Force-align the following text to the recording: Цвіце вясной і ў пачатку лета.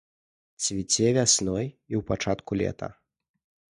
Цвіце 0.63 1.11
вясной 1.17 1.67
і 1.69 1.69
ў 1.69 2.01
пачатку 2.11 2.51
лета. 2.63 2.89